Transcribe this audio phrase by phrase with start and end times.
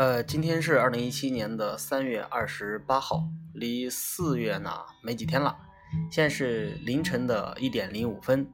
[0.00, 4.70] 呃，今天是二零一七年的三月二十八号，离四月呢
[5.02, 5.54] 没几天了。
[6.10, 8.50] 现在是凌晨的一点零五分，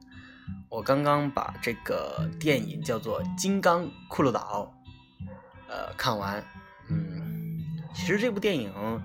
[0.67, 4.75] 我刚刚把这个电影叫做《金刚骷髅岛》
[5.69, 6.43] 呃看完。
[6.89, 9.01] 嗯，其实这部电影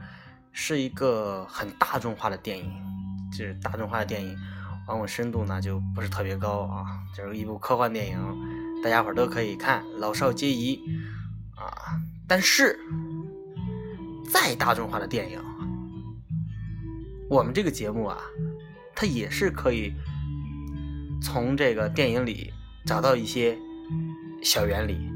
[0.51, 2.73] 是一个很大众化的电影，
[3.31, 4.37] 就是大众化的电影，
[4.89, 8.19] 往往深度呢就不是特别高啊，就是一部科幻电影，
[8.83, 10.83] 大家伙都可以看，老少皆宜
[11.55, 12.03] 啊。
[12.29, 12.79] 但是，
[14.31, 15.39] 再大众化的电影，
[17.29, 18.19] 我们这个节目啊，
[18.95, 19.93] 它也是可以
[21.21, 22.53] 从这个电影里
[22.87, 23.59] 找到一些
[24.43, 25.11] 小原理。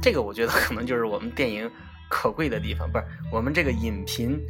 [0.00, 1.70] 这个我觉得可能就是我们电影
[2.08, 4.40] 可贵的地方，不是我们这个影评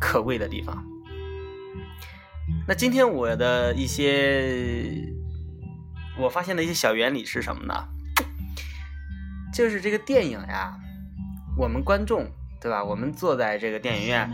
[0.00, 0.84] 可贵的地方。
[2.68, 5.12] 那今天我的一些
[6.18, 7.74] 我发现的一些小原理是什么呢？
[9.60, 10.74] 就是这个电影呀，
[11.54, 12.26] 我们观众
[12.58, 12.82] 对吧？
[12.82, 14.32] 我们坐在这个电影院，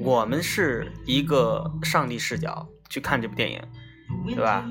[0.00, 3.62] 我们是一个上帝视角去看这部电影，
[4.26, 4.68] 对吧？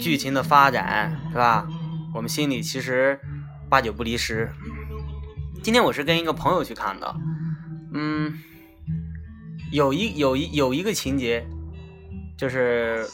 [0.00, 1.66] 剧情的发展是吧？
[2.14, 3.18] 我们心里其实
[3.68, 4.48] 八九不离十。
[5.60, 7.16] 今天我是跟一个朋友去看的，
[7.94, 8.38] 嗯，
[9.72, 11.44] 有一有一有一个情节，
[12.36, 13.04] 就是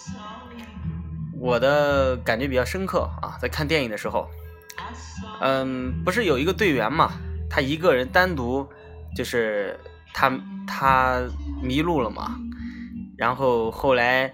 [1.41, 4.29] 我的感觉比较深刻啊，在看电影的时候。
[5.41, 7.13] 嗯，不是有一个队员嘛？
[7.51, 8.67] 他一个人单独，
[9.17, 9.79] 就是
[10.13, 10.33] 他
[10.67, 11.23] 他
[11.63, 12.39] 迷路了嘛。
[13.17, 14.33] 然后后来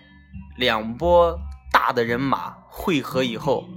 [0.56, 1.38] 两波
[1.72, 3.68] 大的人马汇合以后，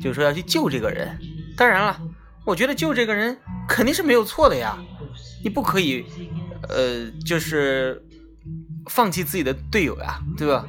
[0.00, 1.18] 就说要去救这个人。
[1.56, 2.00] 当然了，
[2.44, 3.36] 我觉得救这个人
[3.68, 4.76] 肯定是没有错的呀。
[5.42, 6.04] 你不可以，
[6.68, 8.00] 呃，就是
[8.88, 10.64] 放弃自己的队友呀，对吧？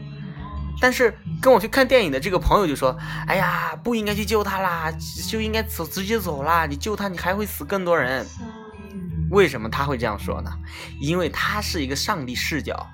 [0.84, 2.94] 但是跟我去看电影的这个朋友就说
[3.26, 4.92] ：“哎呀，不应该去救他啦，
[5.30, 6.66] 就应该走直接走啦。
[6.66, 8.28] 你救他，你还会死更多人。
[9.32, 10.52] 为什么他会这样说呢？
[11.00, 12.86] 因为他是一个上帝视角，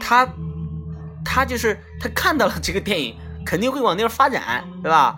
[0.00, 0.28] 他
[1.24, 5.16] 他就是他看到了这个电影，肯定会往那边发展，对吧？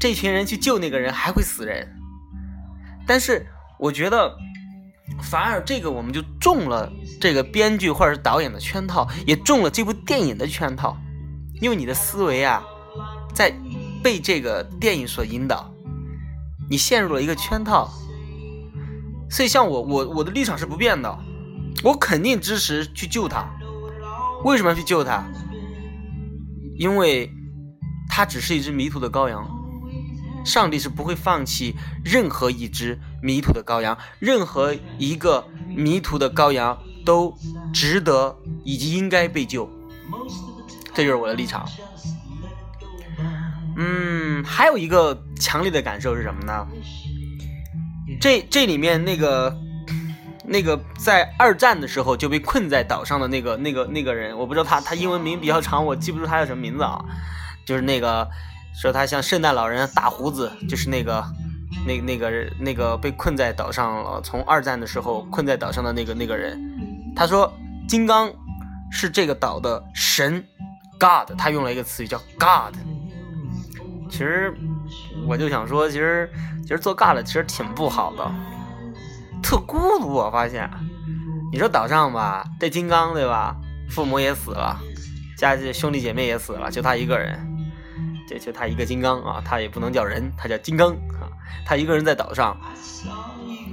[0.00, 1.86] 这群人去救那个人还会死人。
[3.06, 3.46] 但是
[3.78, 4.34] 我觉得，
[5.20, 10.96] 反而这个我们就中了这个编剧或者是导演的圈套，也中了这部电影的圈套。”
[11.60, 12.62] 因为你的思维啊，
[13.34, 13.54] 在
[14.02, 15.70] 被这个电影所引导，
[16.68, 17.90] 你陷入了一个圈套。
[19.30, 21.18] 所以，像我，我我的立场是不变的，
[21.84, 23.48] 我肯定支持去救他。
[24.44, 25.24] 为什么要去救他？
[26.76, 27.30] 因为
[28.08, 29.46] 他只是一只迷途的羔羊，
[30.44, 37.36] 上帝是不会放弃任何一只迷途的羔羊，任何一个迷途的羔羊都
[37.72, 39.70] 值得以及应该被救。
[40.94, 41.68] 这就是我的立场。
[43.76, 46.66] 嗯，还有一个强烈的感受是什么呢？
[48.20, 49.56] 这这里面那个
[50.44, 57.02] 那个在二战的时候就被困在岛上的那个那个那个人，我不知道他他英文名比较长，我记不住他叫什么名字啊。
[57.64, 58.28] 就是那个
[58.74, 61.24] 说他像圣诞老人大胡子，就是那个
[61.86, 66.60] 那那个那个被困在岛上了，从二战的时候困在岛上的那个那个人，
[67.16, 67.50] 他说
[67.88, 68.30] 金刚
[68.90, 70.44] 是这个岛的神。
[71.00, 72.76] God，他用了一个词语叫 God。
[74.10, 74.54] 其实
[75.26, 76.30] 我就想说，其实
[76.62, 78.30] 其实做 God 其实挺不好的，
[79.42, 80.12] 特孤独。
[80.12, 80.70] 我发现，
[81.50, 83.56] 你说岛上吧，这金刚对吧？
[83.88, 84.78] 父母也死了，
[85.38, 87.38] 家里兄弟姐妹也死了，就他一个人，
[88.28, 91.26] 这就他一个金刚啊，他也不能叫人，他叫金刚啊。
[91.64, 92.56] 他一个人在岛上，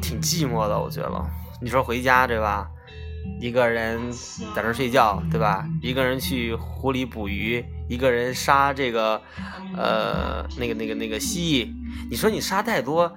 [0.01, 1.25] 挺寂寞的，我觉得。
[1.59, 2.69] 你说回家对吧？
[3.39, 4.11] 一个人
[4.55, 5.65] 在那睡觉，对吧？
[5.81, 9.21] 一个人去湖里捕鱼，一个人杀这个，
[9.75, 11.71] 呃，那个、那个、那个蜥蜴。
[12.09, 13.13] 你说你杀太多，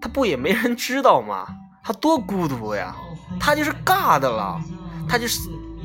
[0.00, 1.46] 他不也没人知道吗？
[1.82, 2.94] 他多孤独呀！
[3.40, 4.60] 他就是尬的了，
[5.08, 5.40] 他就是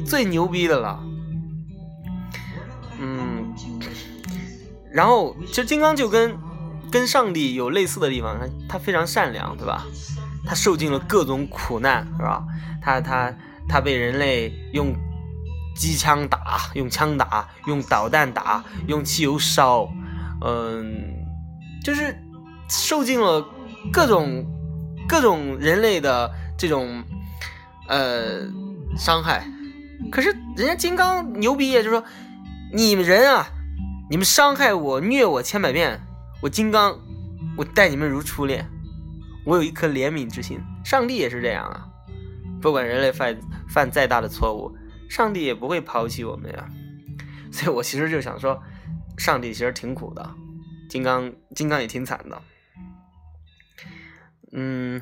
[0.05, 0.99] 最牛逼的了。
[2.99, 3.53] 嗯，
[4.91, 6.37] 然后其实金刚就跟
[6.91, 9.85] 跟上帝有类似的地方，他他非常善良，对吧？
[10.45, 12.43] 他受尽了各种苦难，是吧？
[12.81, 13.33] 他他。
[13.67, 14.93] 他被人类用
[15.75, 19.87] 机枪打，用枪打，用导弹打，用汽油烧，
[20.45, 21.13] 嗯，
[21.83, 22.17] 就是
[22.69, 23.45] 受尽了
[23.91, 24.45] 各种
[25.07, 27.03] 各种人类的这种
[27.87, 28.47] 呃
[28.97, 29.45] 伤害。
[30.11, 32.03] 可是人家金刚牛逼呀，就说
[32.73, 33.47] 你们人啊，
[34.09, 36.01] 你们伤害我、虐我千百遍，
[36.41, 36.97] 我金刚
[37.57, 38.67] 我待你们如初恋，
[39.45, 40.59] 我有一颗怜悯之心。
[40.83, 41.85] 上帝也是这样啊。
[42.61, 43.37] 不管人类犯
[43.67, 44.75] 犯再大的错误，
[45.09, 46.69] 上帝也不会抛弃我们呀。
[47.51, 48.61] 所以我其实就想说，
[49.17, 50.29] 上帝其实挺苦的，
[50.89, 52.41] 金刚金刚也挺惨的。
[54.51, 55.01] 嗯，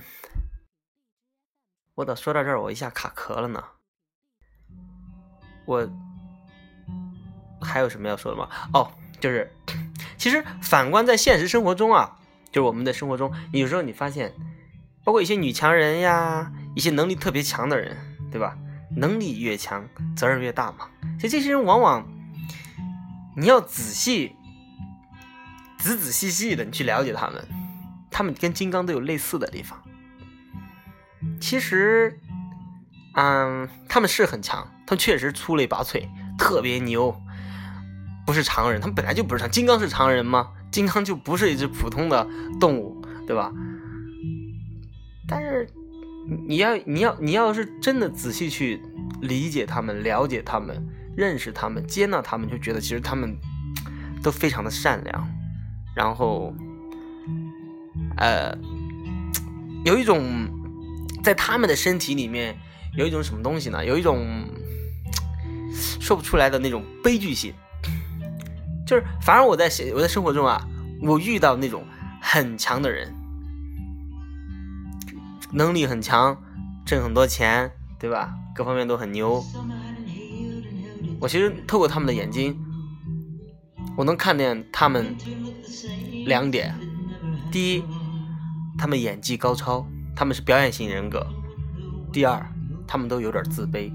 [1.96, 3.63] 我咋说到这儿，我一下卡壳了呢？
[5.66, 5.90] 我
[7.62, 8.48] 还有什么要说的吗？
[8.74, 9.52] 哦，就是
[10.18, 12.19] 其实反观在现实生活中啊，
[12.52, 14.34] 就是我们的生活中，有时候你发现，
[15.04, 17.98] 包括一些女强人呀，一些能力特别强的人，
[18.31, 18.56] 对吧？
[18.95, 19.83] 能力越强，
[20.16, 20.88] 责任越大嘛。
[21.19, 22.07] 所以这些人往往
[23.36, 24.36] 你要仔细、
[25.77, 27.45] 仔仔细细的你去了解他们，
[28.12, 29.81] 他们跟金刚都有类似的地方。
[31.42, 32.19] 其实，
[33.16, 36.07] 嗯，他们是很强，他们确实出类拔萃，
[36.38, 37.19] 特别牛，
[38.25, 38.80] 不是常人。
[38.80, 40.51] 他们本来就不是常，金刚是常人吗？
[40.71, 42.28] 金刚就不是一只普通的
[42.60, 43.51] 动物，对吧？
[45.28, 45.68] 但是。
[46.27, 48.81] 你要，你要，你要是真的仔细去
[49.22, 50.75] 理解他们、了解他们、
[51.16, 53.38] 认识他们、接纳他们，就觉得其实他们
[54.24, 55.27] 都非常的善良，
[55.95, 56.51] 然后，
[58.18, 58.57] 呃，
[59.86, 60.50] 有一种
[61.24, 62.57] 在他们的身体里面
[62.98, 63.86] 有一种什么东西呢？
[63.86, 64.25] 有一种
[66.00, 67.54] 说不出来的那种悲剧性，
[68.88, 70.68] 就是反而我在我在生活中啊，
[71.01, 71.86] 我遇到那种
[72.19, 73.13] 很强的人。
[75.56, 76.38] 能力很强，
[76.86, 78.36] 挣很多钱，对吧？
[78.54, 79.42] 各方面都很牛。
[81.18, 82.60] 我其实透过他们的眼睛，
[83.96, 85.16] 我能看见他们
[86.25, 86.75] 两点：
[87.50, 87.84] 第一，
[88.78, 91.25] 他们演技高超，他们是表演型人格；
[92.12, 92.46] 第二，
[92.86, 93.90] 他们都有点自卑，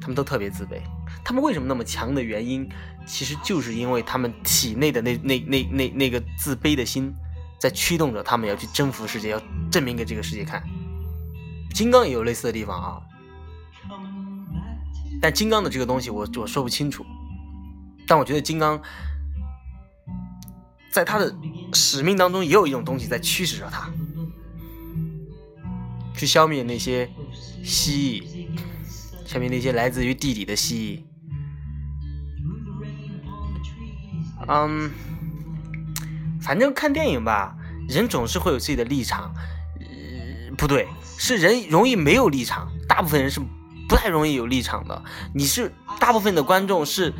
[0.00, 0.80] 他们都特别自卑。
[1.24, 2.68] 他们为什么那么强的原因，
[3.06, 7.14] 其实就是因为他们体内的那那那那那个自卑的心。
[7.66, 9.42] 在驱动着他们要去征服世界，要
[9.72, 10.62] 证明给这个世界看。
[11.74, 13.02] 金刚也有类似的地方啊，
[15.20, 17.04] 但金刚的这个东西我我说不清楚。
[18.06, 18.80] 但我觉得金刚
[20.92, 21.34] 在他的
[21.72, 23.90] 使命当中也有一种东西在驱使着他，
[26.16, 27.10] 去消灭那些
[27.64, 28.48] 蜥蜴，
[29.26, 31.04] 消灭那些来自于地底的蜥
[34.38, 34.46] 蜴。
[34.46, 35.15] 嗯。
[36.46, 37.56] 反正看电影吧，
[37.88, 39.34] 人总是会有自己的立场，
[40.56, 40.86] 不对，
[41.18, 42.70] 是人容易没有立场。
[42.88, 43.40] 大部分人是
[43.88, 45.02] 不太容易有立场的。
[45.34, 47.12] 你是大部分的观众是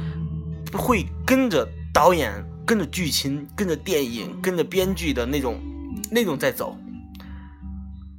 [0.73, 2.33] 会跟着导演、
[2.65, 5.61] 跟着剧情、跟着电影、跟着编剧的那种
[6.09, 6.79] 那种在走。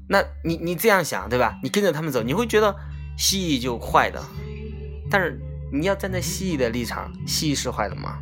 [0.10, 1.58] 那你你这样想对吧？
[1.64, 2.76] 你跟着他们走，你会觉得
[3.18, 4.22] 蜥蜴就坏的。
[5.10, 5.40] 但是
[5.72, 8.20] 你要站在蜥蜴的立场，蜥蜴是坏的吗？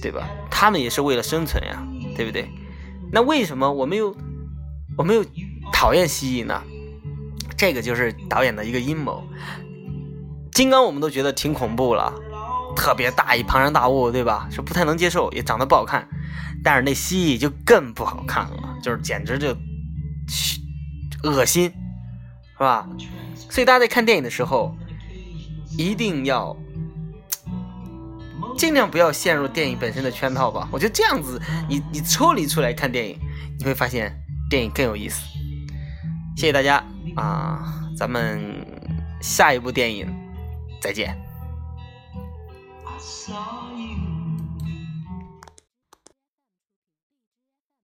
[0.00, 0.28] 对吧？
[0.50, 1.86] 他们也是为了生存呀。
[2.16, 2.50] 对不对？
[3.12, 4.16] 那为什么我没有
[4.96, 5.22] 我没有
[5.70, 6.62] 讨厌蜥蜴呢？
[7.54, 9.22] 这个就是导演的一个阴谋。
[10.50, 12.10] 金刚我们都觉得挺恐怖了，
[12.74, 14.48] 特别大一庞然大物，对吧？
[14.50, 16.08] 是不太能接受，也长得不好看。
[16.64, 19.54] 但是那蜥蜴就更不好看了，就是简直就
[21.22, 21.70] 恶心，
[22.54, 22.88] 是吧？
[23.50, 24.74] 所以大家在看电影的时候
[25.76, 26.56] 一定要。
[28.56, 30.68] 尽量不要陷入电影本身的圈套吧。
[30.72, 33.18] 我觉得这样子，你你抽离出来看电影，
[33.58, 34.14] 你会发现
[34.48, 35.20] 电影更有意思。
[36.36, 36.82] 谢谢大家
[37.16, 38.66] 啊，咱们
[39.20, 40.06] 下一部电影
[40.80, 41.16] 再见。